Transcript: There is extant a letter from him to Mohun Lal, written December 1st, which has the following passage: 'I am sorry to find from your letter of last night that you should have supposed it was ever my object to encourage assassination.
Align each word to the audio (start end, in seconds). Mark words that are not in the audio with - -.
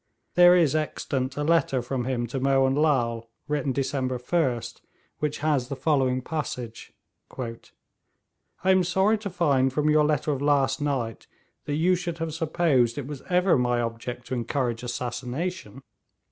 There 0.33 0.55
is 0.55 0.75
extant 0.75 1.37
a 1.37 1.43
letter 1.43 1.79
from 1.83 2.05
him 2.05 2.25
to 2.25 2.39
Mohun 2.39 2.73
Lal, 2.73 3.29
written 3.47 3.71
December 3.71 4.17
1st, 4.17 4.81
which 5.19 5.37
has 5.45 5.67
the 5.67 5.75
following 5.75 6.23
passage: 6.23 6.91
'I 7.37 7.53
am 8.65 8.83
sorry 8.83 9.19
to 9.19 9.29
find 9.29 9.71
from 9.71 9.91
your 9.91 10.03
letter 10.03 10.31
of 10.31 10.41
last 10.41 10.81
night 10.81 11.27
that 11.65 11.75
you 11.75 11.93
should 11.93 12.17
have 12.17 12.33
supposed 12.33 12.97
it 12.97 13.05
was 13.05 13.21
ever 13.29 13.59
my 13.59 13.79
object 13.79 14.25
to 14.25 14.33
encourage 14.33 14.81
assassination. 14.81 15.83